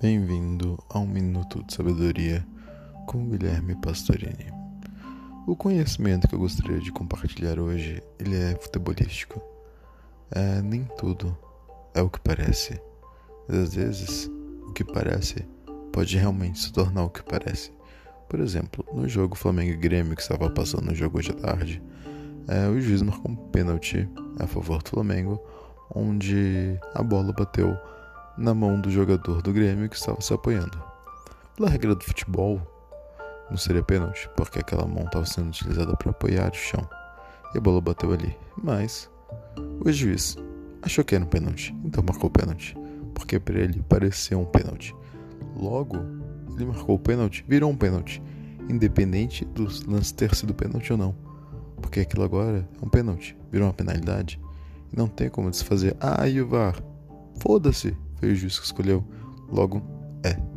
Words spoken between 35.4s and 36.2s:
utilizada para